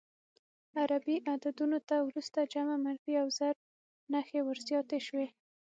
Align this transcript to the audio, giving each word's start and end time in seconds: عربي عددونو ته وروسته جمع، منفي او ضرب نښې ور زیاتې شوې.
عربي 0.79 1.15
عددونو 1.31 1.79
ته 1.89 1.95
وروسته 2.01 2.39
جمع، 2.53 2.75
منفي 2.85 3.13
او 3.21 3.27
ضرب 3.37 3.57
نښې 4.11 4.39
ور 4.43 4.57
زیاتې 4.67 4.99
شوې. 5.07 5.27